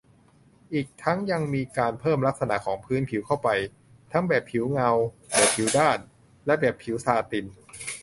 [0.73, 3.49] อีกทั้งยังมีการเพิ่มลักษณะของพื้นผิวเข้าไป
[4.11, 4.89] ทั้งแบบผิวเงา
[5.31, 5.97] แบบผิวด้าน
[6.45, 7.45] และแบบผิวซาติน